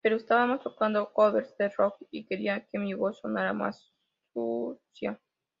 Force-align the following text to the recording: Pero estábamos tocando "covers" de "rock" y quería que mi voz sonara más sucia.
Pero 0.03 0.15
estábamos 0.15 0.63
tocando 0.63 1.13
"covers" 1.13 1.55
de 1.59 1.69
"rock" 1.69 1.95
y 2.09 2.25
quería 2.25 2.65
que 2.65 2.79
mi 2.79 2.95
voz 2.95 3.19
sonara 3.19 3.53
más 3.53 3.93
sucia. 4.33 5.21